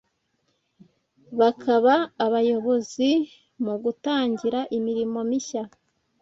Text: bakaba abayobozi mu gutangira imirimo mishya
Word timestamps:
bakaba 1.39 1.93
abayobozi 2.25 3.09
mu 3.63 3.73
gutangira 3.83 4.59
imirimo 4.77 5.19
mishya 5.29 5.63